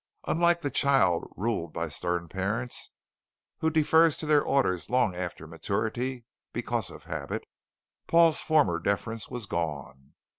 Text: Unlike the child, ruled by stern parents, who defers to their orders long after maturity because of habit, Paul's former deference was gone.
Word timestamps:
Unlike 0.27 0.61
the 0.61 0.71
child, 0.71 1.31
ruled 1.37 1.73
by 1.73 1.87
stern 1.89 2.27
parents, 2.27 2.89
who 3.59 3.69
defers 3.69 4.17
to 4.17 4.25
their 4.25 4.41
orders 4.41 4.89
long 4.89 5.13
after 5.15 5.45
maturity 5.45 6.25
because 6.53 6.89
of 6.89 7.03
habit, 7.03 7.43
Paul's 8.07 8.41
former 8.41 8.79
deference 8.79 9.29
was 9.29 9.45
gone. 9.45 10.15